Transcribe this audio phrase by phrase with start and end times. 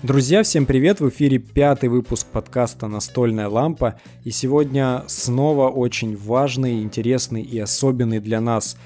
[0.00, 1.00] Друзья, всем привет!
[1.00, 3.98] В эфире пятый выпуск подкаста «Настольная лампа».
[4.22, 8.76] И сегодня снова очень важный, интересный и особенный для нас,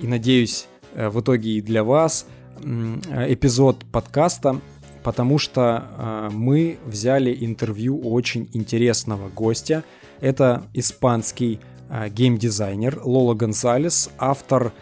[0.00, 2.24] и, надеюсь, э, в итоге и для вас,
[2.58, 4.62] эпизод подкаста,
[5.02, 9.84] потому что э, мы взяли интервью очень интересного гостя.
[10.22, 11.60] Это испанский
[11.90, 14.72] э, геймдизайнер Лола Гонсалес, автор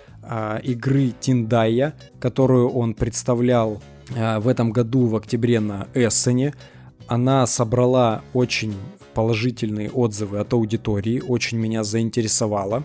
[0.62, 6.54] игры Тиндая, которую он представлял Э, в этом году в октябре на Эссене.
[7.06, 8.74] Она собрала очень
[9.14, 12.84] положительные отзывы от аудитории, очень меня заинтересовала.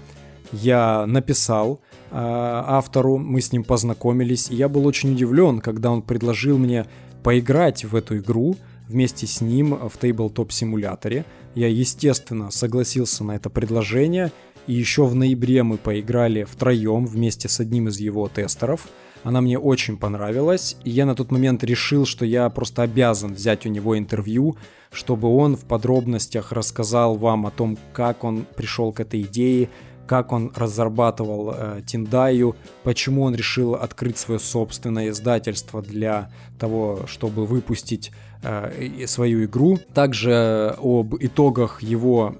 [0.51, 1.79] Я написал
[2.11, 6.85] э, автору, мы с ним познакомились, и я был очень удивлен, когда он предложил мне
[7.23, 8.55] поиграть в эту игру
[8.87, 11.25] вместе с ним в Tabletop симуляторе.
[11.55, 14.31] Я, естественно, согласился на это предложение,
[14.67, 18.87] и еще в ноябре мы поиграли втроем вместе с одним из его тестеров–
[19.25, 23.65] она мне очень понравилась, и я на тот момент решил, что я просто обязан взять
[23.65, 24.55] у него интервью,
[24.91, 29.69] чтобы он в подробностях рассказал вам о том, как он пришел к этой идее,
[30.05, 37.47] как он разрабатывал э, Тиндаю, почему он решил открыть свое собственное издательство для того, чтобы
[37.47, 38.11] выпустить
[38.43, 39.79] э, свою игру.
[39.95, 42.35] Также об итогах его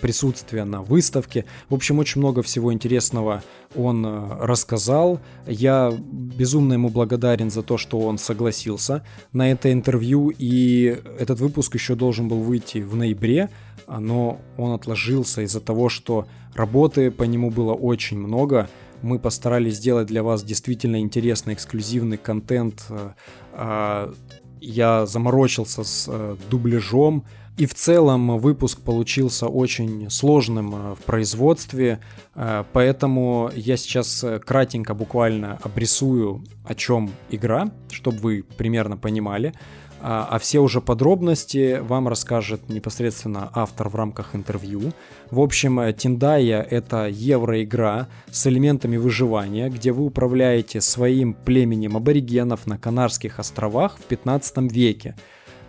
[0.00, 1.44] присутствие на выставке.
[1.68, 3.42] В общем, очень много всего интересного
[3.74, 5.20] он э, рассказал.
[5.46, 10.32] Я безумно ему благодарен за то, что он согласился на это интервью.
[10.36, 13.50] И этот выпуск еще должен был выйти в ноябре,
[13.86, 18.68] но он отложился из-за того, что работы по нему было очень много.
[19.02, 22.84] Мы постарались сделать для вас действительно интересный эксклюзивный контент.
[22.90, 23.12] Э,
[23.52, 24.12] а,
[24.60, 27.24] я заморочился с э, дубляжом,
[27.60, 32.00] и в целом выпуск получился очень сложным э, в производстве,
[32.34, 39.52] э, поэтому я сейчас э, кратенько буквально обрисую, о чем игра, чтобы вы примерно понимали.
[40.00, 44.92] А, а все уже подробности вам расскажет непосредственно автор в рамках интервью.
[45.30, 52.78] В общем, Тиндая— это евроигра с элементами выживания, где вы управляете своим племенем аборигенов на
[52.78, 55.14] Канарских островах в 15 веке.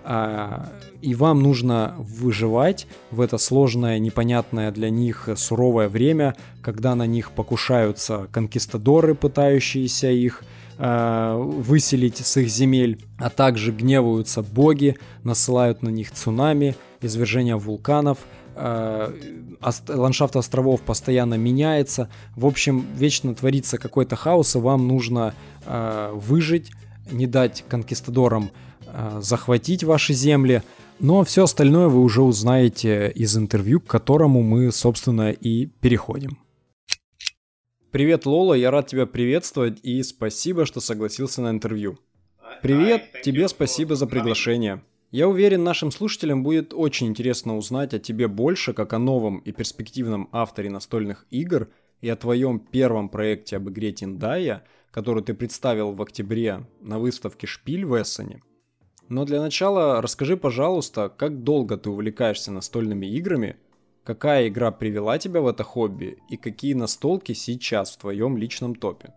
[0.03, 0.69] А,
[1.01, 7.31] и вам нужно выживать в это сложное, непонятное для них суровое время, когда на них
[7.31, 10.44] покушаются конкистадоры, пытающиеся их
[10.78, 18.19] а, выселить с их земель, а также гневаются боги, насылают на них цунами, извержения вулканов,
[18.56, 19.13] а,
[19.88, 22.09] ландшафт островов постоянно меняется.
[22.35, 25.35] В общем, вечно творится какой-то хаос, и вам нужно
[26.13, 26.72] выжить,
[27.12, 28.70] не дать конкистадорам Э,
[29.19, 30.63] захватить ваши земли.
[31.00, 36.38] Но все остальное вы уже узнаете из интервью, к которому мы, собственно, и переходим.
[37.91, 41.97] Привет, Лола, я рад тебя приветствовать и спасибо, что согласился на интервью.
[42.62, 44.84] Привет, тебе спасибо за приглашение.
[45.12, 49.51] Я уверен, нашим слушателям будет очень интересно узнать о тебе больше, как о новом и
[49.51, 51.68] перспективном авторе настольных игр
[52.00, 57.46] и о твоем первом проекте об игре Тиндая, который ты представил в октябре на выставке
[57.46, 58.41] Шпиль в Эссене.
[59.11, 63.57] Но для начала расскажи, пожалуйста, как долго ты увлекаешься настольными играми,
[64.05, 69.13] какая игра привела тебя в это хобби и какие настолки сейчас в твоем личном топе?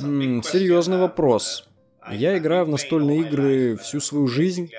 [0.00, 1.68] М-м, серьезный вопрос.
[2.08, 4.70] Я играю в настольные игры всю свою жизнь.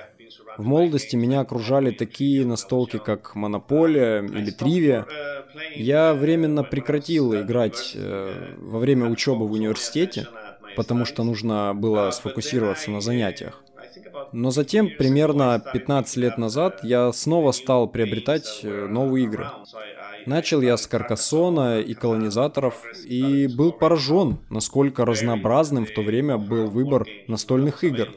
[0.58, 5.06] В молодости меня окружали такие настолки, как Монополия или Тривия.
[5.76, 10.28] Я временно прекратил играть э, во время учебы в университете,
[10.76, 13.64] потому что нужно было сфокусироваться на занятиях.
[14.32, 19.48] Но затем, примерно 15 лет назад, я снова стал приобретать э, новые игры.
[20.26, 26.68] Начал я с Каркасона и колонизаторов и был поражен, насколько разнообразным в то время был
[26.68, 28.10] выбор настольных игр.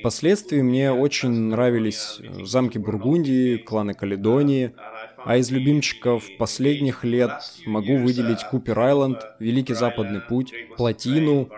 [0.00, 4.74] Впоследствии мне очень нравились э, замки Бургундии, кланы Каледонии,
[5.24, 7.30] а из любимчиков последних лет
[7.64, 11.48] могу выделить Купер Айленд, Великий Западный Путь, Плотину,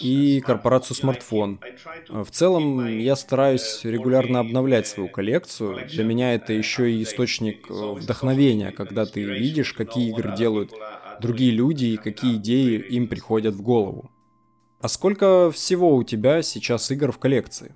[0.00, 1.60] и корпорацию смартфон.
[2.08, 5.86] В целом, я стараюсь регулярно обновлять свою коллекцию.
[5.88, 10.72] Для меня это еще и источник э, вдохновения, когда ты видишь, какие игры делают
[11.20, 14.10] другие люди и какие идеи им приходят в голову.
[14.80, 17.74] А сколько всего у тебя сейчас игр в коллекции?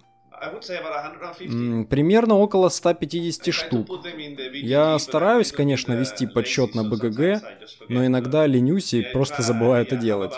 [1.89, 3.89] Примерно около 150 штук.
[4.53, 7.43] Я стараюсь, конечно, вести подсчет на БГГ,
[7.89, 10.35] но иногда ленюсь и просто забываю это делать.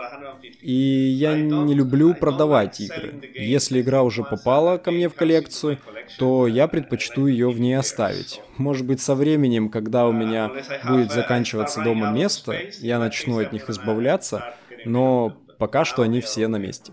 [0.61, 3.14] И я не люблю продавать игры.
[3.35, 5.79] Если игра уже попала ко мне в коллекцию,
[6.19, 8.41] то я предпочту ее в ней оставить.
[8.56, 10.50] Может быть, со временем, когда у меня
[10.85, 14.55] будет заканчиваться дома место, я начну от них избавляться,
[14.85, 16.93] но пока что они все на месте.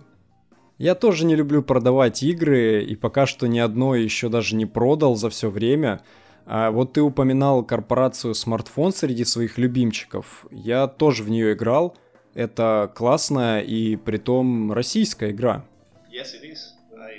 [0.77, 5.15] Я тоже не люблю продавать игры, и пока что ни одной еще даже не продал
[5.15, 6.01] за все время.
[6.45, 10.45] А вот ты упоминал корпорацию смартфон среди своих любимчиков.
[10.51, 11.97] Я тоже в нее играл.
[12.35, 15.65] Это классная и притом российская игра.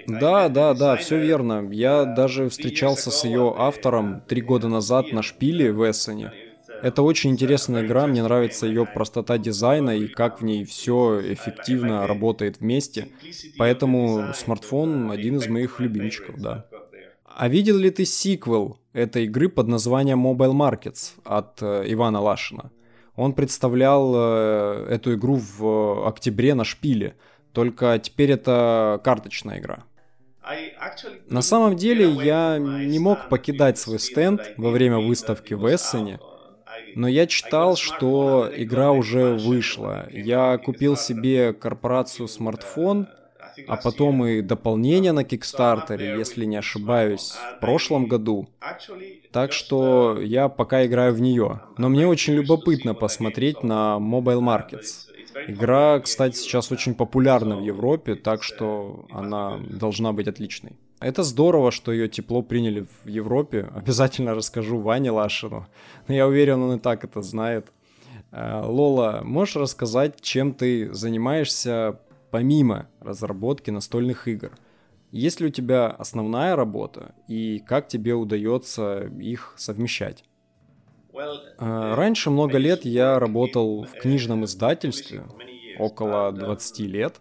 [0.06, 1.68] Да, да, да, все верно.
[1.70, 6.32] Я даже встречался с ее автором три года назад на шпиле в Эссене.
[6.82, 12.06] Это очень интересная игра, мне нравится ее простота дизайна и как в ней все эффективно
[12.06, 13.08] работает вместе.
[13.58, 16.66] Поэтому смартфон один из моих любимчиков, да.
[17.24, 22.72] А видел ли ты сиквел этой игры под названием Mobile Markets от э, Ивана Лашина?
[23.14, 27.14] Он представлял э, эту игру в октябре на шпиле,
[27.52, 29.84] только теперь это карточная игра.
[31.28, 36.18] На самом деле я не мог покидать свой стенд во время выставки в Эссене,
[36.98, 40.08] но я читал, что игра уже вышла.
[40.10, 43.06] Я купил себе корпорацию смартфон,
[43.68, 48.48] а потом и дополнение на Кикстартере, если не ошибаюсь, в прошлом году.
[49.30, 51.60] Так что я пока играю в нее.
[51.76, 55.06] Но мне очень любопытно посмотреть на Mobile Markets.
[55.46, 60.72] Игра, кстати, сейчас очень популярна в Европе, так что она должна быть отличной.
[61.00, 63.68] Это здорово, что ее тепло приняли в Европе.
[63.74, 65.66] Обязательно расскажу Ване Лашину.
[66.08, 67.72] Но я уверен, он и так это знает.
[68.32, 72.00] Э, Лола, можешь рассказать, чем ты занимаешься
[72.30, 74.50] помимо разработки настольных игр?
[75.10, 80.24] Есть ли у тебя основная работа и как тебе удается их совмещать?
[81.14, 85.24] Э, раньше много лет я работал в книжном издательстве,
[85.78, 87.20] около 20 лет.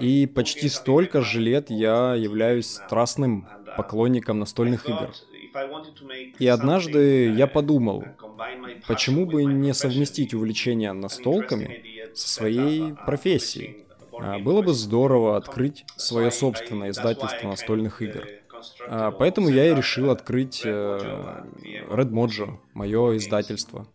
[0.00, 5.12] И почти столько же лет я являюсь страстным поклонником настольных игр.
[6.38, 8.04] И однажды я подумал,
[8.88, 11.84] почему бы не совместить увлечение настолками
[12.14, 13.84] со своей профессией?
[14.20, 18.26] А, было бы здорово открыть свое собственное издательство настольных игр.
[18.88, 21.40] А, поэтому я и решил открыть э,
[21.88, 23.86] Red Mojo, мое издательство.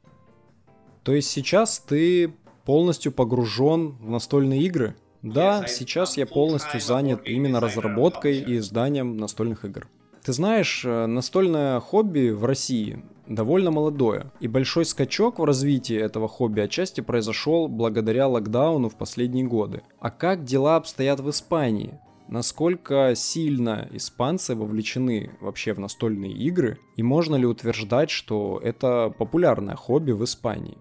[1.04, 2.34] То есть сейчас ты
[2.70, 4.96] полностью погружен в настольные игры?
[5.24, 9.88] Да, сейчас я полностью занят именно разработкой и изданием настольных игр.
[10.24, 16.28] Ты знаешь, э, настольное хобби в России довольно молодое, и большой скачок в развитии этого
[16.28, 19.82] хобби отчасти произошел благодаря локдауну в последние годы.
[20.00, 22.00] А как дела обстоят в Испании?
[22.28, 26.78] Насколько сильно испанцы вовлечены вообще в настольные игры?
[26.98, 30.78] И можно ли утверждать, что это популярное хобби в Испании?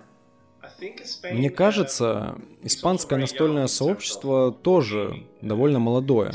[1.31, 6.33] Мне кажется, испанское настольное сообщество тоже довольно молодое.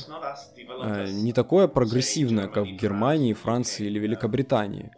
[0.81, 4.91] Э, не такое прогрессивное, как в Германии, Франции или Великобритании.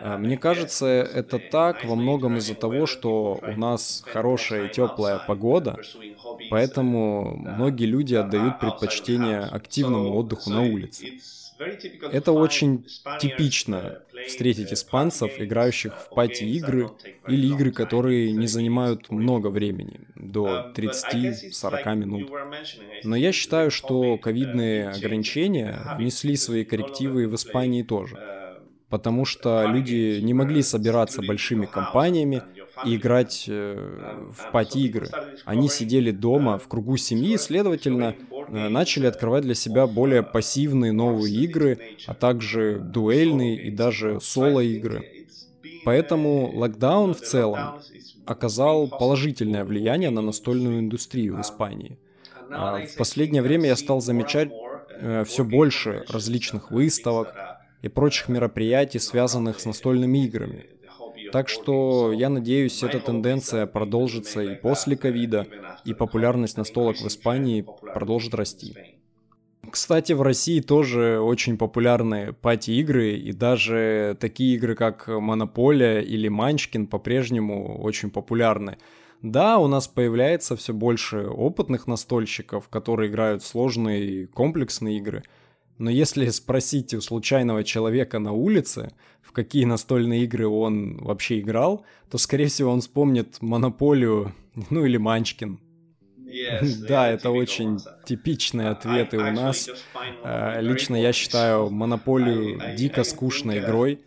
[0.00, 5.18] Э, мне кажется, это так во многом из-за того, что у нас хорошая и теплая
[5.18, 5.80] погода,
[6.48, 11.12] поэтому многие люди отдают предпочтение активному отдыху на улице.
[12.12, 12.84] Это очень
[13.20, 16.90] типично встретить испанцев, играющих в пати-игры
[17.28, 22.30] или игры, которые не занимают много времени, до 30-40 минут.
[23.04, 28.18] Но я считаю, что ковидные ограничения внесли свои коррективы в Испании тоже
[28.88, 32.42] потому что люди не могли собираться большими компаниями
[32.84, 35.08] и играть э, в пати-игры.
[35.44, 38.14] Они сидели дома в кругу семьи, следовательно,
[38.48, 45.26] начали открывать для себя более пассивные новые игры, а также дуэльные и даже соло-игры.
[45.84, 47.80] Поэтому локдаун в целом
[48.24, 51.98] оказал положительное влияние на настольную индустрию в Испании.
[52.50, 54.50] А в последнее время я стал замечать
[54.90, 57.34] э, все больше различных выставок
[57.82, 60.66] и прочих мероприятий, связанных с настольными играми.
[61.32, 65.46] Так что я надеюсь, эта тенденция продолжится и после ковида,
[65.84, 67.64] и популярность настолок в Испании
[67.94, 68.74] продолжит расти.
[69.70, 76.86] Кстати, в России тоже очень популярны пати-игры, и даже такие игры, как Монополия или Манчкин,
[76.86, 78.78] по-прежнему очень популярны.
[79.22, 85.24] Да, у нас появляется все больше опытных настольщиков, которые играют в сложные комплексные игры–
[85.78, 88.92] но если спросить у случайного человека на улице,
[89.22, 94.34] в какие настольные игры он вообще играл, то, скорее всего, он вспомнит Монополию,
[94.70, 95.60] ну или Манчкин.
[96.26, 99.68] Yes, да, это очень типичные ответы у нас.
[100.22, 104.00] А, лично я считаю Монополию дико скучной игрой.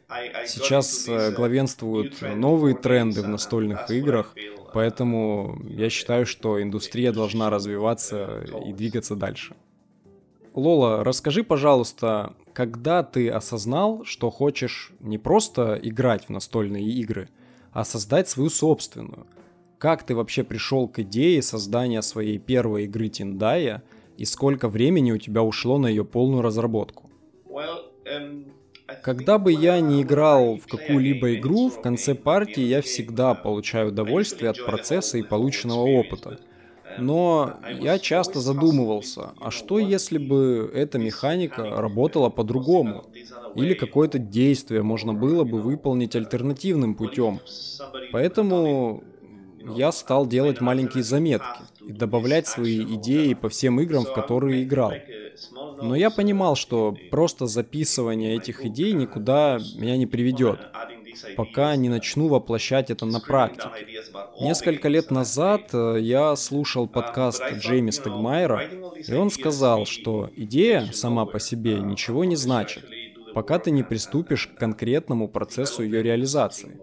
[0.45, 4.35] Сейчас э, главенствуют новые тренды в настольных играх,
[4.73, 9.55] поэтому я считаю, что индустрия должна развиваться и двигаться дальше.
[10.53, 17.29] Лола, расскажи, пожалуйста, когда ты осознал, что хочешь не просто играть в настольные игры,
[17.71, 19.27] а создать свою собственную?
[19.77, 23.83] Как ты вообще пришел к идее создания своей первой игры Тиндая?
[24.17, 27.09] И сколько времени у тебя ушло на ее полную разработку?
[29.03, 34.49] Когда бы я не играл в какую-либо игру, в конце партии я всегда получаю удовольствие
[34.49, 36.39] от процесса и полученного опыта.
[36.97, 43.05] Но я часто задумывался, а что если бы эта механика работала по-другому?
[43.55, 47.39] Или какое-то действие можно было бы выполнить альтернативным путем?
[48.11, 49.03] Поэтому
[49.75, 54.93] я стал делать маленькие заметки и добавлять свои идеи по всем играм, в которые играл.
[55.81, 60.59] Но я понимал, что просто записывание этих идей никуда меня не приведет
[61.35, 63.69] пока не начну воплощать это на практике.
[64.41, 68.69] Несколько лет назад э, я слушал подкаст Джейми Стегмайера,
[69.07, 72.85] и он сказал, что идея сама по себе ничего не значит,
[73.33, 76.79] пока ты не приступишь к конкретному процессу ее реализации.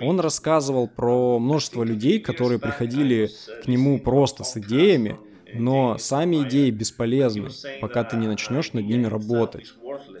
[0.00, 3.30] Он рассказывал про множество людей, которые приходили
[3.62, 5.18] к нему просто с идеями,
[5.54, 7.50] но сами идеи бесполезны,
[7.80, 9.74] пока ты не начнешь над ними работать.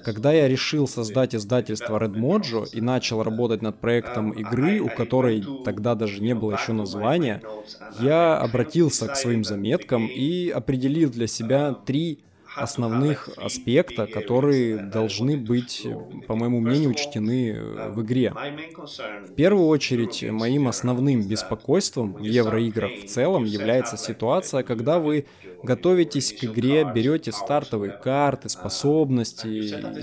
[0.04, 5.44] Когда я решил создать издательство Red Mojo и начал работать над проектом игры, у которой
[5.64, 7.40] тогда даже не было еще названия,
[8.00, 12.20] я обратился к своим заметкам и определил для себя три
[12.56, 15.86] основных аспекта, которые должны быть,
[16.26, 17.58] по моему мнению, учтены
[17.90, 18.32] в игре.
[19.28, 25.26] В первую очередь, моим основным беспокойством в евроиграх в целом является ситуация, когда вы
[25.62, 29.46] готовитесь к игре, берете стартовые карты, способности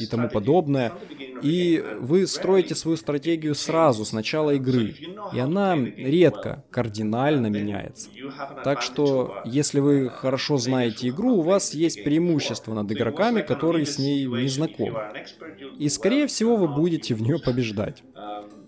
[0.02, 0.94] и тому подобное,
[1.42, 4.96] и вы строите свою стратегию сразу, с начала игры.
[5.34, 8.10] И она редко кардинально меняется.
[8.64, 12.39] Так что, если вы хорошо знаете игру, у вас есть преимущество
[12.74, 15.00] над игроками, которые с ней не знакомы.
[15.78, 18.04] И, скорее всего, вы будете в нее побеждать.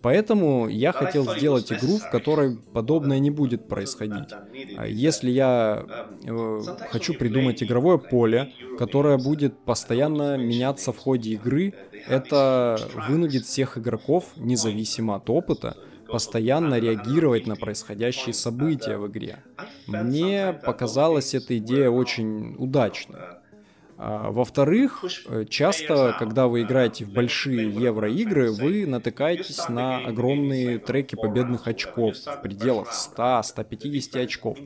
[0.01, 4.29] Поэтому я хотел сделать игру, в которой подобное не будет происходить.
[4.77, 5.85] А если я
[6.23, 11.73] э, хочу придумать игровое поле, которое будет постоянно меняться в ходе игры,
[12.07, 19.43] это вынудит всех игроков, независимо от опыта, постоянно реагировать на происходящие события в игре.
[19.87, 23.19] Мне показалась эта идея очень удачной.
[24.03, 31.13] А, во-вторых, э, часто, когда вы играете в большие евроигры, вы натыкаетесь на огромные треки
[31.15, 34.57] победных очков в пределах 100-150 очков.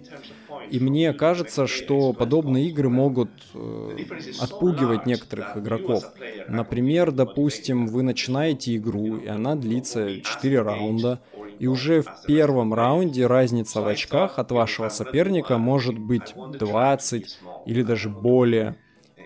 [0.72, 3.98] И мне кажется, что подобные игры могут э,
[4.40, 6.06] отпугивать некоторых игроков.
[6.48, 11.20] Например, допустим, вы начинаете игру, и она длится 4 раунда,
[11.60, 17.84] и уже в первом раунде разница в очках от вашего соперника может быть 20 или
[17.84, 18.78] даже более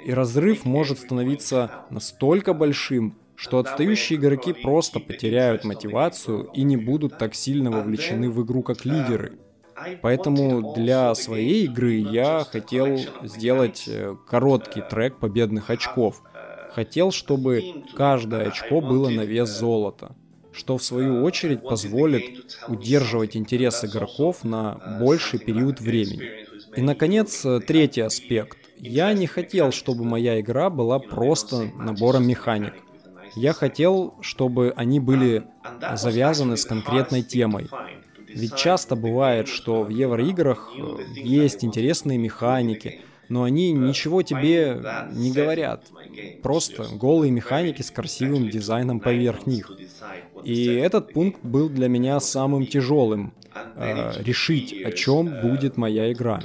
[0.06, 7.18] и разрыв может становиться настолько большим, что отстающие игроки просто потеряют мотивацию и не будут
[7.18, 9.40] так сильно вовлечены в игру как лидеры.
[10.02, 16.22] Поэтому для своей игры я хотел сделать э, короткий трек победных очков.
[16.74, 20.16] Хотел, чтобы каждое очко было на вес золота,
[20.52, 26.46] что в свою очередь позволит удерживать интерес игроков на больший период времени.
[26.76, 28.58] И, наконец, э, третий аспект.
[28.80, 32.74] Я не хотел, чтобы моя игра была просто набором механик.
[33.36, 35.44] Я хотел, чтобы они были
[35.96, 37.70] завязаны с конкретной темой.
[38.28, 44.82] Ведь часто бывает, что в евроиграх э, есть интересные механики, но они ничего тебе
[45.12, 45.86] не говорят.
[46.44, 49.72] Просто голые механики с красивым дизайном поверх них.
[50.44, 53.34] И этот пункт был для меня самым тяжелым.
[53.76, 56.40] Э, решить, о чем будет моя игра.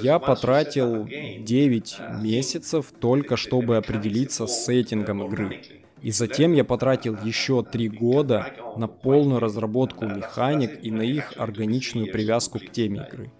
[0.00, 5.60] Я потратил 9 месяцев только чтобы определиться с сеттингом игры.
[6.02, 12.12] И затем я потратил еще три года на полную разработку механик и на их органичную
[12.12, 13.32] привязку к теме игры.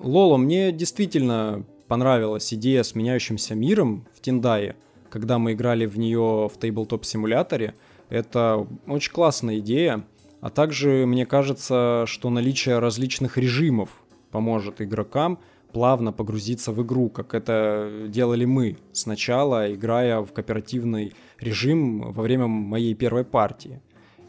[0.00, 4.76] Лоло, мне действительно понравилась идея с меняющимся миром в Тиндае,
[5.10, 7.74] когда мы играли в нее в тейблтоп-симуляторе.
[8.08, 10.04] Это очень классная идея.
[10.40, 13.90] А также мне кажется, что наличие различных режимов
[14.30, 15.38] поможет игрокам
[15.72, 22.46] плавно погрузиться в игру, как это делали мы сначала, играя в кооперативный режим во время
[22.46, 23.80] моей первой партии.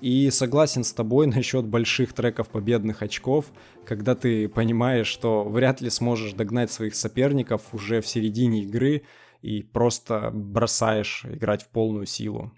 [0.05, 3.45] И согласен с тобой насчет больших треков победных очков,
[3.87, 9.01] когда ты понимаешь, что вряд ли сможешь догнать своих соперников уже в середине игры,
[9.41, 12.51] и просто бросаешь играть в полную силу.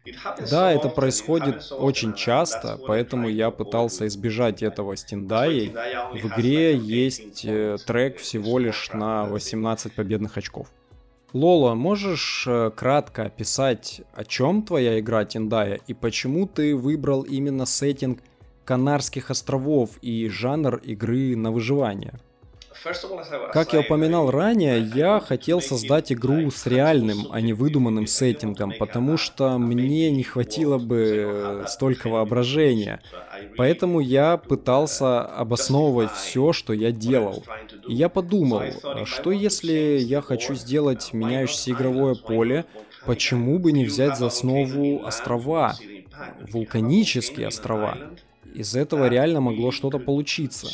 [0.50, 5.70] Да, это происходит очень часто, поэтому я пытался избежать этого с Тиндаей.
[5.70, 10.68] В игре есть э, трек всего лишь на 18 победных очков.
[11.34, 17.66] Лола, можешь э, кратко описать, о чем твоя игра Тиндая и почему ты выбрал именно
[17.66, 18.22] сеттинг
[18.64, 22.20] Канарских островов и жанр игры на выживание?
[23.54, 29.18] Как я упоминал ранее, я хотел создать игру с реальным, а не выдуманным сеттингом, потому
[29.18, 33.02] что мне не хватило бы столько воображения.
[33.56, 37.44] Поэтому я пытался обосновывать все, что я делал.
[37.88, 38.64] И я подумал,
[39.06, 42.66] что если я хочу сделать меняющееся игровое поле,
[43.06, 45.76] почему бы не взять за основу острова,
[46.52, 47.98] вулканические острова?
[48.58, 50.68] Из этого реально могло что-то получиться.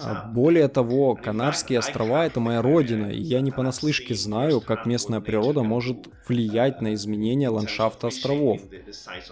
[0.00, 5.20] А более того, Канарские острова— это моя родина, и я не понаслышке знаю, как местная
[5.20, 8.62] природа может влиять на изменение ландшафта островов.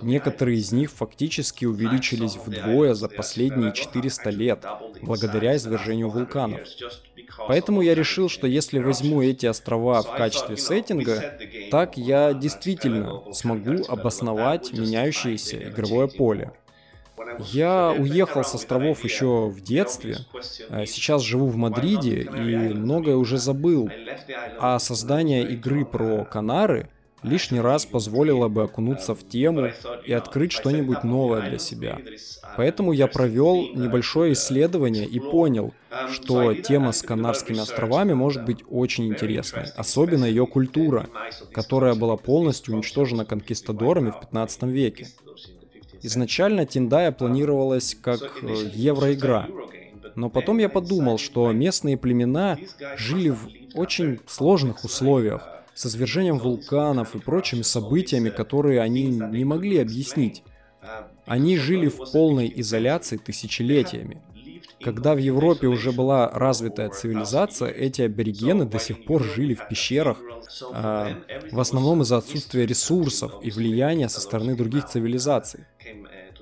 [0.02, 4.66] Некоторые из них фактически увеличились вдвое за последние 400 лет,
[5.00, 6.60] благодаря извержению вулканов.
[7.48, 11.38] Поэтому я решил, что если возьму эти острова в качестве сеттинга,
[11.70, 16.52] так я действительно смогу обосновать меняющееся игровое поле.
[17.52, 20.18] Я уехал с островов еще в детстве,
[20.70, 23.90] а сейчас живу в Мадриде и многое уже забыл.
[24.58, 26.88] А создание игры про Канары
[27.22, 29.70] лишний раз позволило бы окунуться в тему
[30.04, 31.98] и открыть что-нибудь новое для себя.
[32.56, 35.74] Поэтому я провел небольшое исследование и понял,
[36.10, 41.08] что тема с Канарскими островами может быть очень интересной, особенно ее культура,
[41.52, 45.08] которая была полностью уничтожена конкистадорами в 15 веке.
[46.06, 49.48] Изначально Тиндая планировалась как э, евроигра,
[50.14, 52.58] но потом я подумал, что местные племена
[52.96, 59.78] жили в очень сложных условиях, с извержением вулканов и прочими событиями, которые они не могли
[59.78, 60.44] объяснить.
[61.24, 64.22] Они жили в полной изоляции тысячелетиями.
[64.82, 70.18] Когда в Европе уже была развитая цивилизация, эти аборигены до сих пор жили в пещерах,
[70.20, 71.14] э,
[71.50, 75.64] в основном из-за отсутствия ресурсов и влияния со стороны других цивилизаций.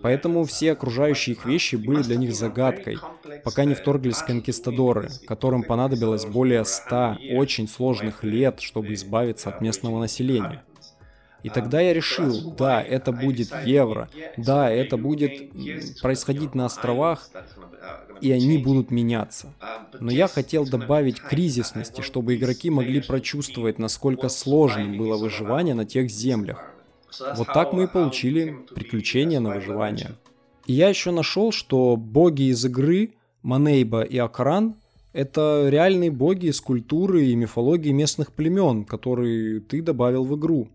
[0.02, 2.98] Поэтому все окружающие их вещи были для них загадкой,
[3.42, 9.98] пока не вторглись конкистадоры, которым понадобилось более ста очень сложных лет, чтобы избавиться от местного
[10.00, 10.62] населения.
[11.44, 15.52] И тогда я решил, да, это будет евро, да, это будет
[16.00, 17.28] происходить на островах,
[18.20, 19.52] и они будут меняться.
[20.00, 26.10] Но я хотел добавить кризисности, чтобы игроки могли прочувствовать, насколько сложным было выживание на тех
[26.10, 26.74] землях.
[27.36, 30.12] Вот так мы и получили приключения на выживание.
[30.66, 34.76] И я еще нашел, что боги из игры Манейба и Акран
[35.14, 40.68] это реальные боги из культуры и мифологии местных племен, которые ты добавил в игру.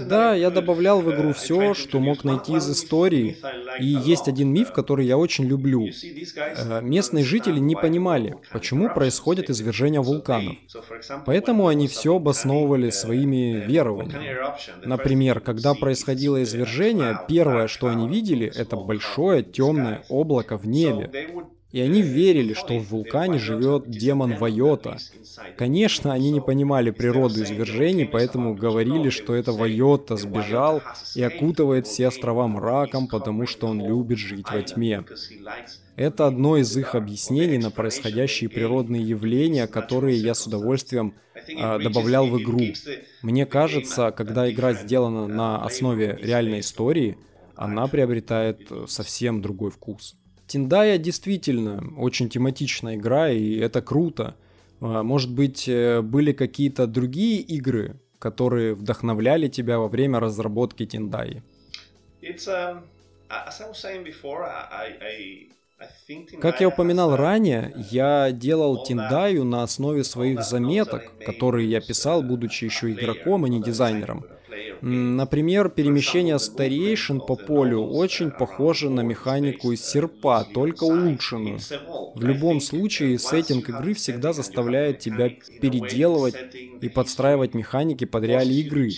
[0.00, 3.36] Да, я добавлял в игру все, что мог найти из истории.
[3.80, 5.86] И есть один миф, который я очень люблю.
[5.86, 10.56] Э, местные жители не понимали, почему происходит извержение вулканов.
[11.24, 14.36] Поэтому они все обосновывали своими верованиями.
[14.84, 21.10] Например, когда происходило извержение, первое, что они видели, это большое темное облако в небе.
[21.76, 24.96] И они верили, что в вулкане живет демон Вайота.
[25.58, 30.80] Конечно, они не понимали природу извержений, поэтому говорили, что это Вайота сбежал
[31.14, 35.04] и окутывает все острова мраком, потому что он любит жить во тьме.
[35.96, 41.12] Это одно из их объяснений на происходящие природные явления, которые я с удовольствием
[41.46, 42.62] э, добавлял в игру.
[43.20, 47.18] Мне кажется, когда игра сделана на основе реальной истории,
[47.54, 50.16] она приобретает э, совсем другой вкус.
[50.46, 54.36] Тиндая действительно очень тематичная игра, и это круто.
[54.80, 61.42] А, может быть, э, были какие-то другие игры, которые вдохновляли тебя во время разработки Тиндаи?
[62.22, 62.82] Um,
[66.40, 72.64] как я упоминал ранее, я делал Тиндаю на основе своих заметок, которые я писал, будучи
[72.64, 74.24] еще игроком, а не дизайнером.
[74.80, 81.58] Например, перемещение старейшин по полю очень похоже на механику из серпа, только улучшенную.
[82.14, 86.34] В любом случае, сеттинг игры всегда заставляет тебя переделывать
[86.80, 88.90] и подстраивать механики под реалии игры.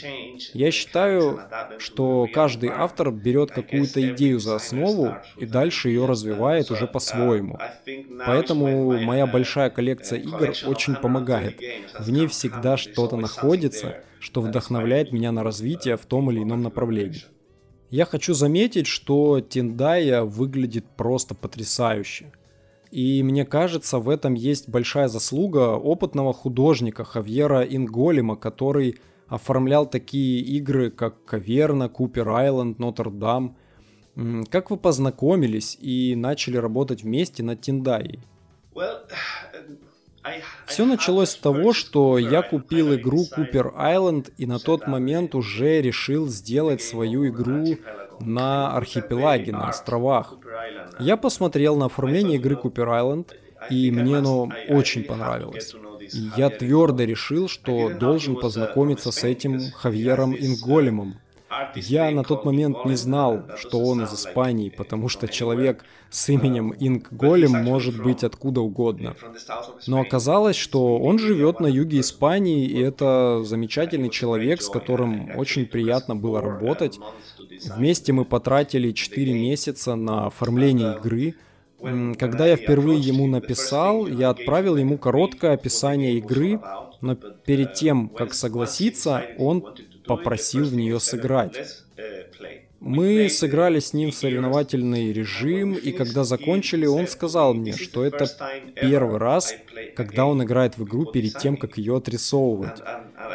[0.53, 1.41] Я считаю,
[1.79, 7.59] что каждый автор берет какую-то идею за основу и дальше ее развивает уже по-своему.
[8.27, 11.61] Поэтому моя большая коллекция игр очень помогает.
[11.99, 17.25] В ней всегда что-то находится, что вдохновляет меня на развитие в том или ином направлении.
[17.91, 22.33] Я хочу заметить, что Тиндая выглядит просто потрясающе.
[22.91, 30.41] И мне кажется, в этом есть большая заслуга опытного художника Хавьера Инголима, который оформлял такие
[30.41, 33.57] игры, как Каверна, Купер Айленд, Нотр-Дам.
[34.51, 38.21] Как вы познакомились и начали работать вместе над Тиндаей?
[38.75, 39.01] Well,
[40.67, 45.81] все началось с того, что я купил игру Cooper Island и на тот момент уже
[45.81, 47.77] решил сделать свою игру
[48.21, 50.35] на архипелаге, на островах.
[50.99, 53.27] Я посмотрел на оформление игры Cooper Island
[53.71, 55.75] и мне оно очень понравилось.
[56.01, 61.17] И я твердо решил, что должен познакомиться с этим Хавьером Инголемом,
[61.75, 66.75] я на тот момент не знал, что он из Испании, потому что человек с именем
[66.79, 69.15] Инк Голем может быть откуда угодно.
[69.87, 75.67] Но оказалось, что он живет на юге Испании, и это замечательный человек, с которым очень
[75.67, 76.99] приятно было работать.
[77.77, 81.35] Вместе мы потратили 4 месяца на оформление игры.
[82.19, 86.61] Когда я впервые ему написал, я отправил ему короткое описание игры,
[87.01, 89.65] но перед тем, как согласиться, он
[90.09, 91.85] попросил в нее сыграть.
[92.81, 98.29] Мы сыграли с ним в соревновательный режим, и когда закончили, он сказал мне, что это
[98.81, 99.53] первый раз,
[99.97, 102.81] когда он играет в игру перед тем, как ее отрисовывать.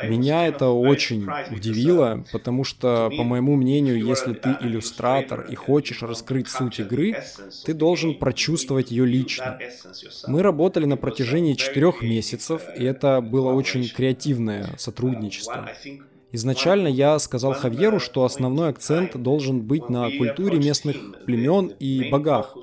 [0.04, 6.48] Меня это очень удивило, потому что, по моему мнению, если ты иллюстратор и хочешь раскрыть
[6.48, 7.18] суть игры,
[7.66, 9.60] ты должен прочувствовать ее лично.
[10.26, 15.70] Мы работали на протяжении четырех месяцев, и это было очень креативное сотрудничество.
[16.36, 22.58] Изначально я сказал Хавьеру, что основной акцент должен быть на культуре местных племен и богах.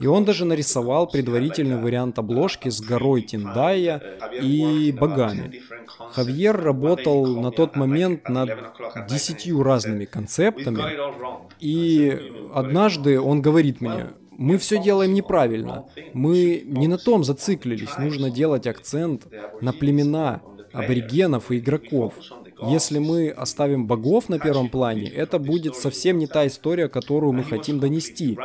[0.00, 4.02] И он даже нарисовал предварительный вариант обложки с горой Тиндая
[4.42, 5.62] и богами.
[5.98, 8.50] Хавьер работал на тот момент над
[9.08, 10.82] десятью разными концептами,
[11.60, 12.18] и
[12.52, 15.84] однажды он говорит мне, мы все делаем неправильно.
[16.12, 17.96] Мы не на том зациклились.
[17.98, 19.28] Нужно делать акцент
[19.60, 22.14] на племена, аборигенов и игроков.
[22.68, 27.44] Если мы оставим богов на первом плане, это будет совсем не та история, которую мы
[27.44, 28.38] хотим донести.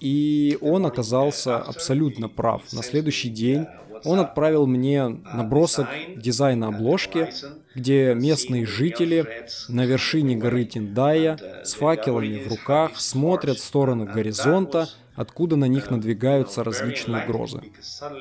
[0.00, 2.62] И он оказался абсолютно прав.
[2.72, 3.66] На следующий день
[4.04, 7.30] он отправил мне набросок дизайна обложки,
[7.74, 9.26] где местные жители
[9.68, 15.90] на вершине горы Тиндая с факелами в руках смотрят в сторону горизонта, откуда на них
[15.90, 17.60] надвигаются различные угрозы.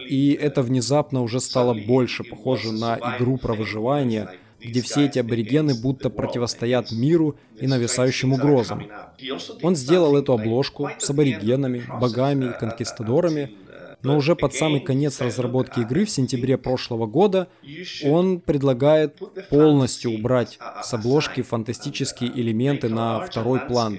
[0.07, 4.29] И это внезапно уже стало больше похоже на игру про выживание,
[4.67, 8.87] где все эти аборигены будто противостоят миру и нависающим угрозам.
[9.63, 13.51] Он сделал эту обложку с аборигенами, богами и конкистадорами,
[14.03, 17.47] но уже под самый конец разработки игры в сентябре прошлого года
[18.03, 23.97] он предлагает полностью убрать с обложки фантастические элементы на второй план,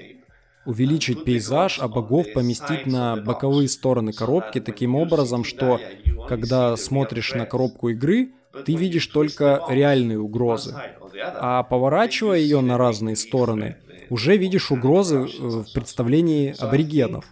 [0.66, 5.80] увеличить пейзаж, а богов поместить на боковые стороны коробки таким образом, что
[6.28, 8.32] когда смотришь на коробку игры,
[8.64, 10.74] ты видишь только реальные угрозы.
[11.20, 13.76] А поворачивая ее на разные стороны,
[14.10, 17.26] уже видишь угрозы в представлении аборигенов.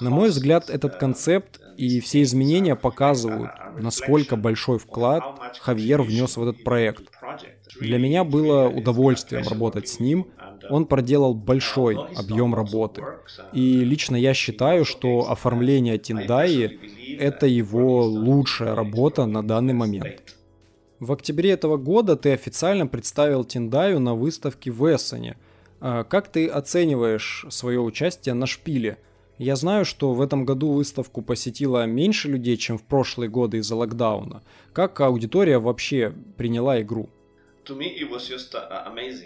[0.00, 5.22] На мой взгляд, этот концепт и все изменения показывают, насколько большой вклад
[5.60, 7.04] Хавьер внес в этот проект.
[7.80, 10.28] Для меня было удовольствием работать с ним.
[10.70, 13.02] Он проделал большой объем работы.
[13.52, 16.78] И лично я считаю, что оформление Тиндаи—
[17.18, 20.35] это его лучшая работа на данный момент.
[20.98, 25.36] В октябре этого года ты официально представил Тиндаю на выставке в Эссене.
[25.78, 28.96] А как ты оцениваешь свое участие на шпиле?
[29.36, 33.76] Я знаю, что в этом году выставку посетило меньше людей, чем в прошлые годы из-за
[33.76, 34.42] локдауна.
[34.72, 37.10] Как аудитория вообще приняла игру?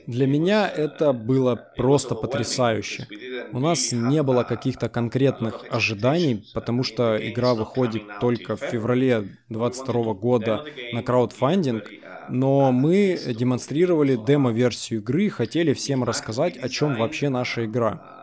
[0.06, 3.06] Для меня uh, это было просто потрясающе.
[3.52, 10.14] У нас не было каких-то конкретных ожиданий, потому что игра выходит только в феврале 2022
[10.14, 11.90] года на краудфандинг,
[12.28, 18.20] но мы демонстрировали демо-версию игры и хотели всем рассказать, о чем вообще наша игра.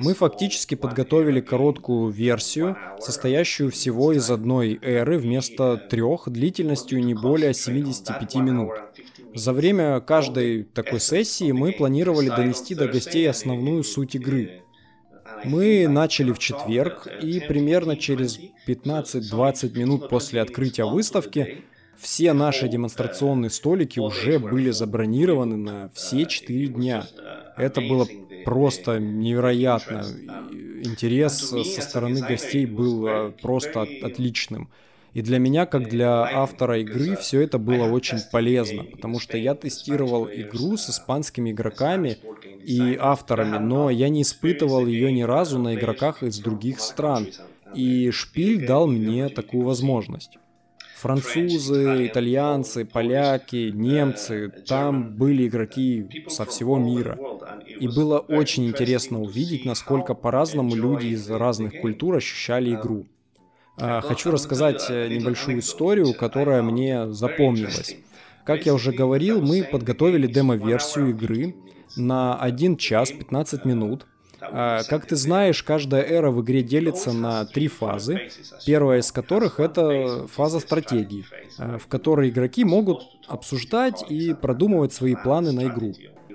[0.00, 7.54] Мы фактически подготовили короткую версию, состоящую всего из одной эры вместо трех, длительностью не более
[7.54, 8.72] 75 минут.
[9.34, 14.62] За время каждой такой сессии мы планировали донести до гостей основную суть игры.
[15.44, 21.64] Мы начали в четверг, и примерно через 15-20 минут после открытия выставки
[21.98, 27.06] все наши демонстрационные столики уже были забронированы на все четыре дня.
[27.56, 28.06] Это было
[28.44, 30.04] просто невероятно.
[30.82, 34.68] Интерес со стороны гостей был э, просто отличным.
[35.14, 39.54] И для меня, как для автора игры, все это было очень полезно, потому что я
[39.54, 42.18] тестировал игру с испанскими игроками
[42.64, 47.28] и авторами, но я не испытывал ее ни разу на игроках из других стран.
[47.74, 50.38] И Шпиль дал мне такую возможность.
[50.96, 57.18] Французы, итальянцы, поляки, немцы, там были игроки со всего мира.
[57.78, 63.06] И было очень интересно увидеть, насколько по-разному люди из разных культур ощущали игру.
[63.76, 67.96] А, хочу рассказать э, небольшую историю, которая мне запомнилась.
[68.44, 71.56] Как я уже говорил, мы подготовили демо-версию игры
[71.96, 74.06] на 1 час 15 минут.
[74.40, 78.28] А, как ты знаешь, каждая эра в игре делится на три фазы,
[78.66, 81.24] первая из которых это фаза стратегии,
[81.58, 85.94] а, в которой игроки могут обсуждать и продумывать свои планы на игру.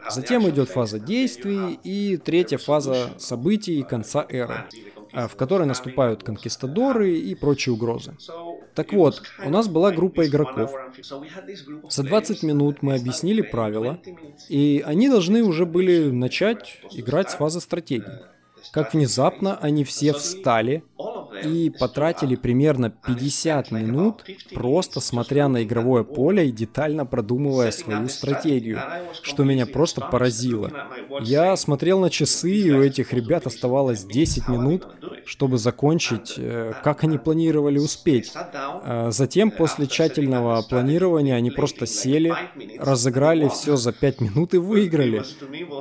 [0.10, 4.66] Затем идет фаза действий и третья фаза событий конца эры,
[5.14, 8.14] в которой наступают конкистадоры и прочие угрозы.
[8.76, 10.72] Так вот, у нас была группа игроков.
[11.90, 14.00] За 20 минут мы объяснили правила,
[14.48, 18.20] и они должны уже были начать играть с фазы стратегии.
[18.72, 20.84] Как внезапно они все встали
[21.44, 28.80] и потратили примерно 50 минут, просто смотря на игровое поле и детально продумывая свою стратегию,
[29.22, 30.72] что меня просто поразило.
[31.22, 34.88] Я смотрел на часы, и у этих ребят оставалось 10 минут,
[35.26, 38.32] чтобы закончить, э, как они планировали успеть.
[38.34, 42.34] А затем, после тщательного планирования, они просто сели,
[42.80, 45.24] разыграли все за 5 минут и выиграли.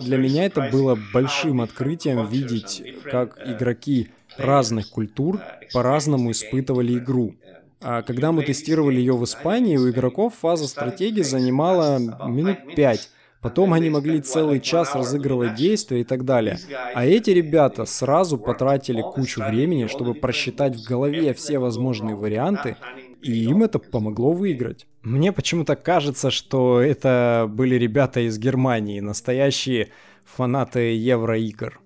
[0.02, 2.67] Для меня это было большим открытием видеть,
[3.10, 5.40] как игроки разных культур
[5.72, 7.34] по-разному испытывали игру.
[7.80, 13.10] А когда мы тестировали ее в Испании, у игроков фаза стратегии занимала минут пять.
[13.40, 16.58] Потом они могли целый час разыгрывать действия и так далее.
[16.94, 22.76] А эти ребята сразу потратили кучу времени, чтобы просчитать в голове все возможные варианты,
[23.22, 24.86] и им это помогло выиграть.
[25.02, 29.90] Мне почему-то кажется, что это были ребята из Германии, настоящие
[30.24, 31.80] фанаты евроигр.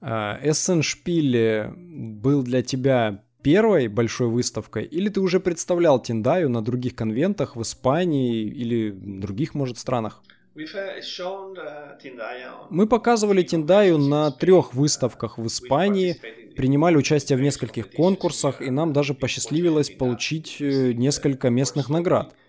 [0.00, 6.94] Эссен Шпиль был для тебя первой большой выставкой, или ты уже представлял Тиндаю на других
[6.94, 10.22] конвентах в Испании или других, может, странах?
[12.70, 16.16] Мы показывали Тиндаю на трех выставках в Испании,
[16.56, 22.34] принимали участие в нескольких конкурсах, и нам даже посчастливилось получить э, несколько местных наград–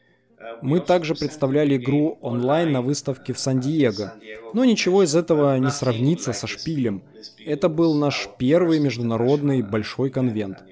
[0.62, 4.13] мы также представляли игру онлайн на выставке в Сан-Диего.
[4.54, 7.04] Но ничего из этого не сравнится со шпилем.
[7.45, 10.63] Это был наш первый международный большой конвент.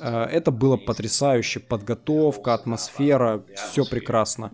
[0.00, 1.60] Э, это было потрясающе.
[1.60, 4.52] Подготовка, атмосфера, все прекрасно.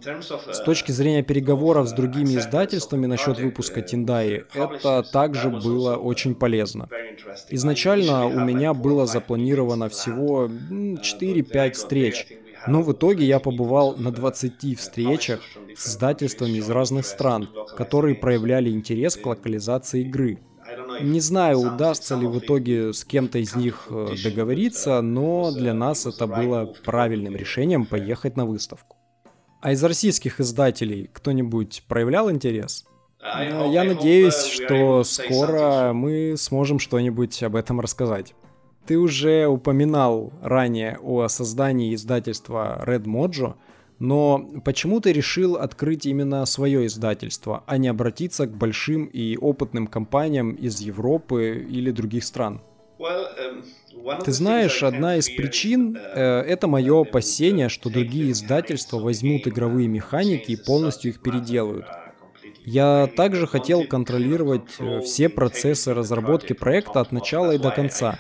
[0.53, 6.89] С точки зрения переговоров с другими издательствами насчет выпуска Тиндаи, это также было очень полезно.
[7.51, 12.27] Изначально у меня было запланировано всего 4-5 встреч,
[12.67, 15.41] но в итоге я побывал на 20 встречах
[15.77, 20.39] с издательствами из разных стран, которые проявляли интерес к локализации игры.
[21.01, 26.07] Не знаю, удастся ли в итоге с кем-то из них э, договориться, но для нас
[26.07, 28.97] это было правильным решением поехать на выставку.
[29.61, 32.85] А из российских издателей кто-нибудь проявлял интерес?
[33.21, 38.35] Я надеюсь, что скоро мы сможем что-нибудь об этом рассказать.
[38.87, 43.55] Ты уже упоминал ранее о создании издательства Red Mojo,
[43.99, 49.87] но почему ты решил открыть именно свое издательство, а не обратиться к большим и опытным
[49.87, 52.61] компаниям из Европы или других стран?
[52.99, 53.65] Um,
[54.25, 59.89] ты знаешь, одна из причин uh, э, это мое опасение, что другие издательства возьмут игровые
[59.89, 61.87] механики и полностью их переделают.
[62.65, 68.19] Я также хотел контролировать э, все процессы разработки проекта от начала и до конца.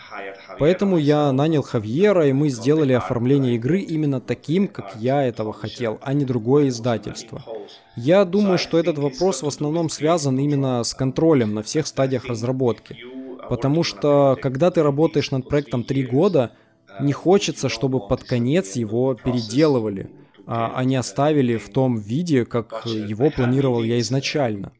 [0.58, 5.98] Поэтому я нанял Хавьера, и мы сделали оформление игры именно таким, как я этого хотел,
[6.02, 7.42] а не другое издательство.
[7.96, 12.96] Я думаю, что этот вопрос в основном связан именно с контролем на всех стадиях разработки.
[13.48, 16.52] Потому что, когда ты работаешь над проектом три года,
[17.00, 20.10] не хочется, чтобы под конец его переделывали,
[20.46, 24.72] а они оставили в том виде, как его планировал я изначально.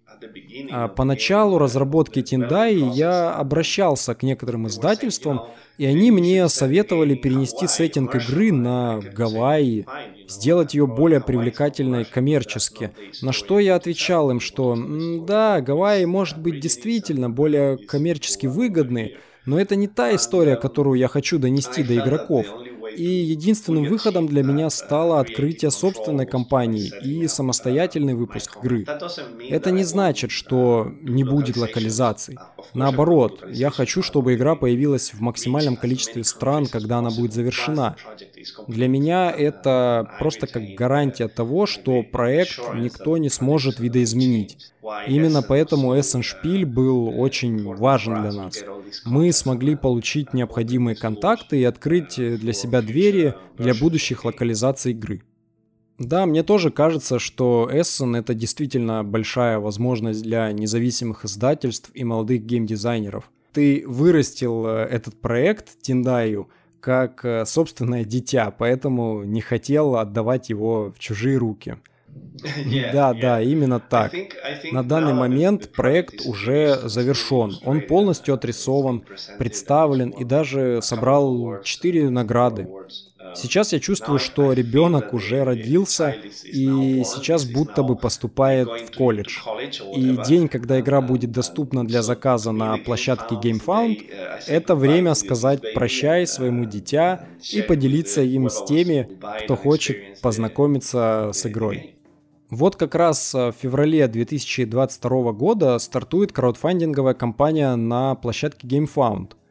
[0.71, 5.43] А поначалу разработки Тиндаи я обращался к некоторым издательствам,
[5.79, 9.87] и они мне советовали перенести сеттинг игры на Гавайи,
[10.29, 12.93] сделать ее более привлекательной коммерчески.
[13.23, 14.77] На что я отвечал им, что
[15.27, 21.09] да, Гавайи может быть действительно более коммерчески выгодны, но это не та история, которую я
[21.09, 22.47] хочу донести до игроков.
[22.97, 28.87] И единственным выходом для меня стало открытие собственной компании и самостоятельный выпуск игры.
[29.51, 32.39] Это не значит, что не будет локализаций.
[32.75, 37.97] Наоборот, я хочу, чтобы игра появилась в максимальном количестве стран, когда она будет завершена.
[38.67, 44.59] Для меня это просто как гарантия того, что проект никто не сможет видоизменить.
[45.07, 48.65] Именно поэтому Эссеншпиль был очень важен для нас.
[49.05, 55.23] Мы смогли получить необходимые контакты и открыть для себя двери для будущих локализаций игры.
[55.99, 62.43] Да, мне тоже кажется, что Essen это действительно большая возможность для независимых издательств и молодых
[62.43, 63.31] геймдизайнеров.
[63.53, 70.93] Ты вырастил э, этот проект Тиндаю как э, собственное дитя, поэтому не хотел отдавать его
[70.95, 71.79] в чужие руки.
[72.93, 74.13] Да, да, именно так.
[74.73, 77.57] На данный момент проект уже завершен.
[77.65, 79.05] Он полностью отрисован,
[79.39, 82.69] представлен и даже собрал 4 награды.
[83.35, 89.41] Сейчас я чувствую, что ребенок уже родился и сейчас будто бы поступает в колледж.
[89.95, 94.11] И день, когда игра будет доступна для заказа на площадке GameFound,
[94.47, 101.45] это время сказать прощай своему дитя и поделиться им с теми, кто хочет познакомиться с
[101.47, 101.96] игрой.
[102.51, 109.33] Вот как раз в феврале 2022 года стартует краудфандинговая кампания на площадке GameFound–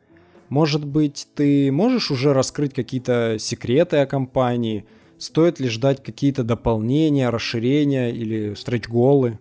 [0.49, 4.85] может быть, ты можешь уже раскрыть какие-то секреты о компании?
[5.17, 9.39] Стоит ли ждать какие-то дополнения, расширения или стретч-голы?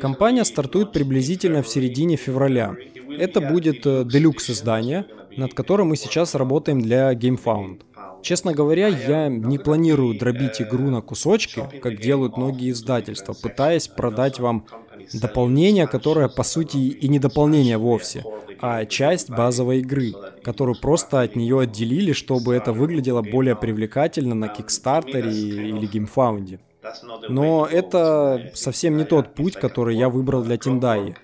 [0.00, 2.76] Компания стартует приблизительно в середине февраля.
[3.18, 7.82] Это будет делюкс издание, над которым мы сейчас работаем для GameFound.
[8.22, 14.38] Честно говоря, я не планирую дробить игру на кусочки, как делают многие издательства, пытаясь продать
[14.38, 14.66] вам
[15.12, 18.24] дополнение, которое по сути и не дополнение вовсе
[18.60, 24.48] а часть базовой игры, которую просто от нее отделили, чтобы это выглядело более привлекательно на
[24.48, 26.60] Кикстартере или Геймфаунде.
[27.28, 31.14] Но это совсем не тот путь, который я выбрал для Тиндаи.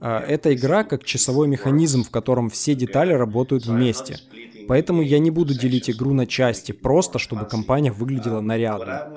[0.00, 4.18] А, эта игра как часовой механизм, в котором все детали работают вместе.
[4.68, 9.08] Поэтому я не буду делить игру на части, просто чтобы компания выглядела нарядно.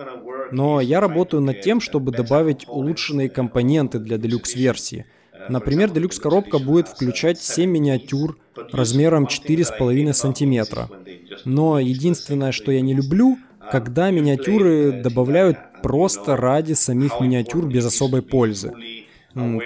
[0.51, 5.05] Но я работаю над тем, чтобы добавить улучшенные компоненты для делюкс-версии–
[5.49, 8.38] Например, делюкс-коробка будет включать 7 миниатюр
[8.71, 10.89] размером 4,5 сантиметра.
[11.45, 13.38] Но единственное, что я не люблю,
[13.71, 18.73] когда миниатюры добавляют просто ради самих миниатюр без особой пользы.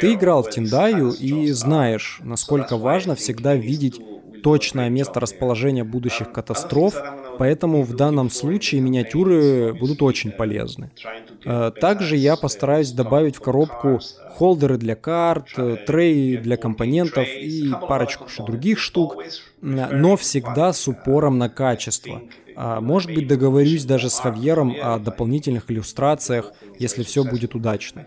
[0.02, 4.02] Ты играл в Тиндаю и знаешь, насколько важно всегда видеть
[4.42, 6.96] точное место расположения будущих катастроф,
[7.38, 10.92] поэтому в данном случае миниатюры будут очень полезны.
[11.46, 14.00] Э, также я постараюсь добавить в коробку
[14.38, 15.50] холдеры для карт,
[15.86, 19.18] треи для компонентов и парочку других штук,
[19.62, 22.22] но всегда с упором на качество.
[22.56, 28.06] А, может быть, договорюсь даже с Хавьером о дополнительных иллюстрациях, если все будет удачно.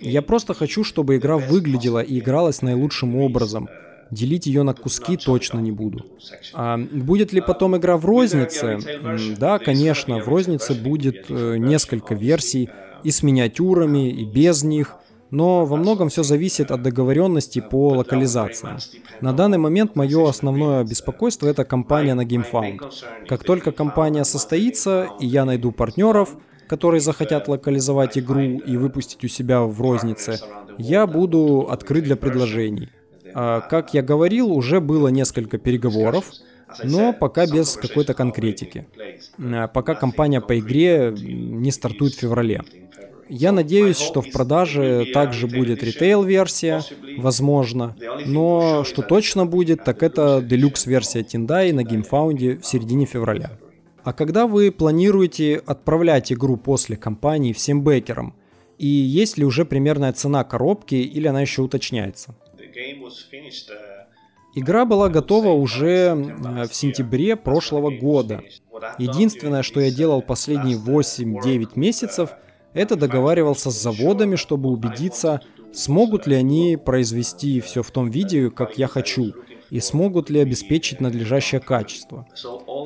[0.00, 3.68] Я просто хочу, чтобы игра выглядела и игралась наилучшим образом,
[4.12, 6.04] Делить ее на куски точно не буду.
[6.52, 8.78] А будет ли потом игра в рознице?
[9.38, 12.68] Да, конечно, в рознице будет э, несколько версий
[13.04, 14.96] и с миниатюрами, и без них.
[15.30, 18.76] Но во многом все зависит от договоренности по локализации.
[19.22, 22.80] На данный момент мое основное беспокойство это компания на GameFound.
[23.26, 26.36] Как только компания состоится, и я найду партнеров,
[26.68, 30.38] которые захотят локализовать игру и выпустить у себя в рознице,
[30.76, 32.90] я буду открыт для предложений.
[33.34, 36.30] А, как я говорил, уже было несколько переговоров,
[36.82, 38.86] но пока без какой-то конкретики.
[39.38, 42.62] А, пока компания по игре не стартует в феврале.
[43.28, 46.82] Я надеюсь, что в продаже также будет ритейл-версия,
[47.16, 53.06] возможно, но что точно будет, так это deluxe версия Tindaya на Gamefound е в середине
[53.06, 53.58] февраля.
[54.04, 58.34] А когда вы планируете отправлять игру после кампании всем backer ам?
[58.78, 62.34] И есть ли уже примерная цена коробки или она еще уточняется?
[63.06, 64.06] Uh,
[64.54, 68.42] Игра была готова уже в сентябре прошлого года.
[68.98, 72.30] Единственное, что я делал последние 8-9 месяцев,
[72.74, 75.40] это договаривался с заводами, чтобы убедиться,
[75.72, 79.32] смогут ли они произвести все в том виде, как я хочу,
[79.70, 82.26] и смогут ли обеспечить надлежащее качество.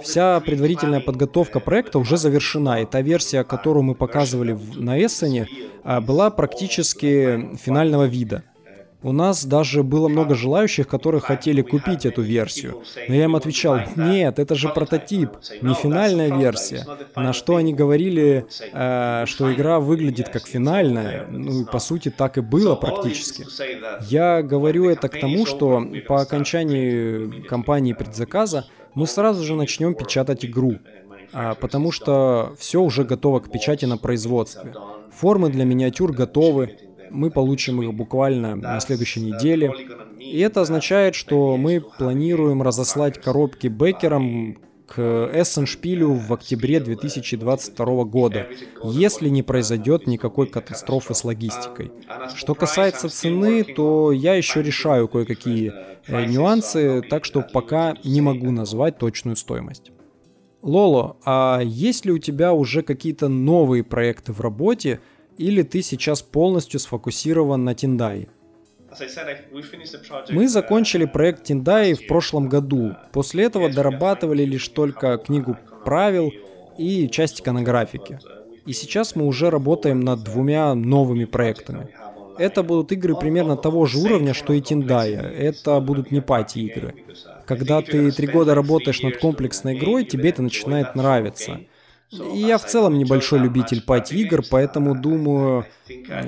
[0.03, 5.49] Вся предварительная подготовка проекта уже завершена, и та версия, которую мы показывали на Эссене,
[5.83, 8.45] а, была практически финального вида.
[9.03, 12.83] У нас даже было много желающих, которые хотели купить эту версию.
[13.09, 15.31] Но я им отвечал, нет, это же прототип,
[15.63, 16.87] не финальная версия.
[17.15, 21.27] На что они говорили, э, что игра выглядит как финальная.
[21.31, 23.47] Ну по сути так и было практически.
[24.09, 30.45] Я говорю это к тому, что по окончании кампании предзаказа мы сразу же начнем печатать
[30.45, 30.79] игру.
[31.33, 34.75] А, потому что все уже готово к печати на производстве.
[35.13, 36.79] Формы для миниатюр готовы,
[37.11, 39.73] мы получим их буквально на следующей неделе.
[40.19, 48.47] И это означает, что мы планируем разослать коробки бекерам к Эссеншпилю в октябре 2022 года,
[48.85, 51.91] если не произойдет никакой катастрофы с логистикой.
[52.35, 55.73] Что касается цены, то я еще решаю кое-какие
[56.07, 59.91] э, нюансы, так что пока не могу назвать точную стоимость.
[60.63, 65.01] Лоло, а есть ли у тебя уже какие-то новые проекты в работе,
[65.39, 68.29] или ты сейчас полностью сфокусирован на Тиндай?
[70.31, 72.95] Мы закончили проект Тиндай в прошлом году.
[73.13, 76.33] После этого дорабатывали лишь только книгу правил
[76.79, 78.19] и часть иконографики.
[78.65, 81.89] И сейчас мы уже работаем над двумя новыми проектами.
[82.39, 85.23] Это будут игры примерно того же уровня, что и Тиндая.
[85.23, 86.95] Это будут не пати-игры.
[87.47, 91.61] Когда ты три года работаешь над комплексной игрой, тебе это начинает нравиться.
[92.11, 95.67] Я в целом небольшой любитель пати-игр, поэтому думаю,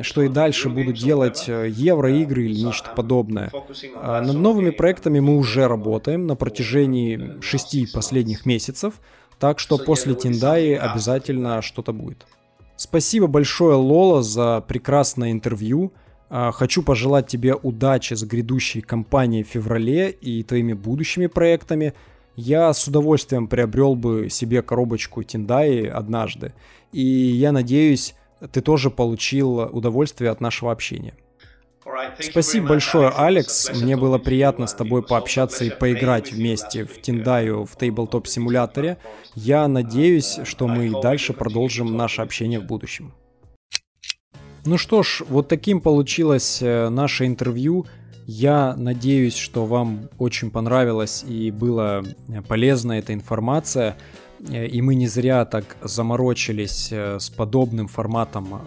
[0.02, 3.52] что и дальше буду делать э, евро-игры или нечто подобное.
[3.94, 8.94] А над новыми проектами мы уже работаем на протяжении шести последних месяцев,
[9.38, 12.26] так что после Тиндаи обязательно что-то будет.
[12.76, 15.92] Спасибо большое, Лола, за прекрасное интервью.
[16.30, 21.94] А, хочу пожелать тебе удачи с грядущей кампанией в феврале и твоими будущими проектами.
[22.40, 26.54] Я с удовольствием приобрел бы себе коробочку Тиндаи однажды.
[26.92, 28.14] И я надеюсь,
[28.52, 31.14] ты тоже получил удовольствие от нашего общения.
[32.20, 33.72] Спасибо большое, Алекс.
[33.82, 38.98] Мне было приятно с тобой пообщаться и поиграть вместе в Тиндаю в Тейблтоп симуляторе.
[39.34, 43.14] Я надеюсь, что мы и дальше продолжим наше общение в будущем.
[44.64, 47.86] Ну что ж, вот таким получилось э, наше интервью.
[48.30, 52.02] Я надеюсь, что вам очень понравилось и была
[52.46, 53.96] полезна эта информация.
[54.50, 58.60] Э, и мы не зря так заморочились э, с подобным форматом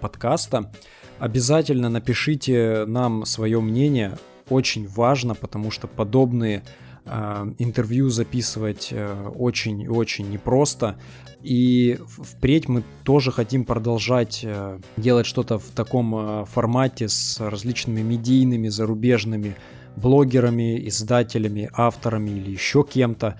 [0.00, 0.70] подкаста.
[1.18, 4.16] Обязательно напишите нам свое мнение,
[4.48, 6.62] очень важно, потому что подобные
[7.04, 10.98] э, интервью записывать э, очень и очень непросто.
[11.42, 18.02] И впредь мы тоже хотим продолжать э, делать что-то в таком э, формате с различными
[18.02, 19.56] медийными зарубежными
[19.96, 23.38] блогерами, издателями, авторами или еще кем-то.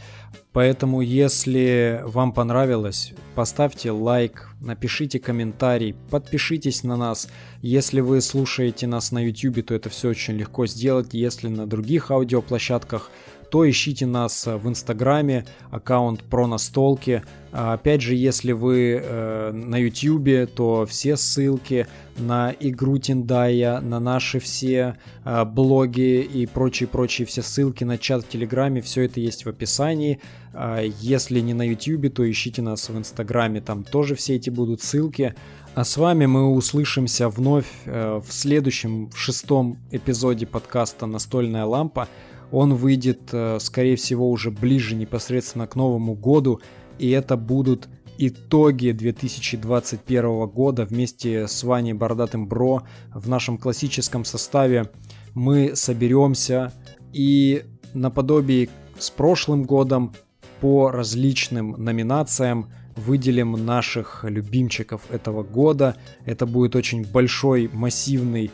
[0.53, 7.29] Поэтому, если вам понравилось, поставьте лайк, напишите комментарий, подпишитесь на нас.
[7.63, 11.15] Если вы слушаете нас на YouTube, то это все очень легко сделать.
[11.15, 13.11] Если на других аудиоплощадках,
[13.51, 17.23] то ищите нас в Инстаграме, аккаунт про настолки.
[17.53, 23.99] А, опять же, если вы э, на YouTube, то все ссылки на игру Тиндая, на
[23.99, 29.45] наши все э, блоги и прочие-прочие все ссылки на чат в Телеграме, все это есть
[29.45, 30.21] в описании.
[30.53, 34.81] А, если не на YouTube, то ищите нас в Инстаграме, там тоже все эти будут
[34.81, 35.35] ссылки.
[35.75, 42.09] А с вами мы услышимся вновь э, в следующем, в шестом эпизоде подкаста «Настольная лампа».
[42.51, 46.61] Он выйдет, э, скорее всего, уже ближе непосредственно к Новому году,
[46.99, 47.89] и это будут
[48.19, 52.83] итоги 2021 года вместе с Ваней Бородатым Бро
[53.15, 54.91] в нашем классическом составе.
[55.35, 56.73] Мы соберемся
[57.13, 60.13] и наподобие с прошлым годом
[60.61, 65.97] по различным номинациям выделим наших любимчиков этого года.
[66.27, 68.51] Это будет очень большой, массивный,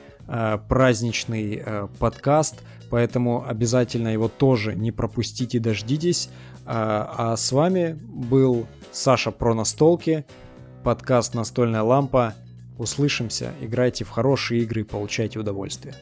[0.69, 6.31] праздничный э, подкаст, поэтому обязательно его тоже не пропустите, дождитесь.
[6.65, 10.25] А, а с вами был Саша про настолки,
[10.83, 12.35] подкаст «Настольная лампа».
[12.79, 15.95] Услышимся, играйте в хорошие игры и получайте удовольствие.